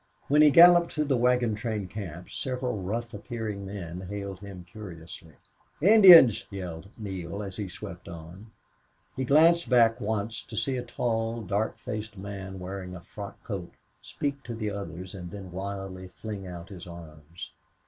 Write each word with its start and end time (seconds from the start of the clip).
When 0.29 0.41
he 0.41 0.49
galloped 0.49 0.93
through 0.93 1.03
the 1.05 1.15
wagon 1.15 1.53
train 1.53 1.87
camp 1.87 2.31
several 2.31 2.81
rough 2.81 3.13
appearing 3.13 3.67
men 3.67 4.01
hailed 4.09 4.39
him 4.39 4.63
curiously. 4.63 5.35
"Indians!" 5.79 6.45
yelled 6.49 6.89
Neale, 6.97 7.43
as 7.43 7.57
he 7.57 7.69
swept 7.69 8.09
on. 8.09 8.49
He 9.15 9.23
glanced 9.25 9.69
back 9.69 10.01
once 10.01 10.41
to 10.41 10.57
see 10.57 10.75
a 10.75 10.81
tall, 10.83 11.43
dark 11.43 11.77
faced 11.77 12.17
man 12.17 12.57
wearing 12.57 12.95
a 12.95 13.01
frock 13.01 13.43
coat 13.43 13.73
speak 14.01 14.41
to 14.45 14.55
the 14.55 14.71
others 14.71 15.13
and 15.13 15.29
then 15.29 15.51
wildly 15.51 16.07
fling 16.07 16.47
out 16.47 16.69
his 16.69 16.87
arms. 16.87 17.51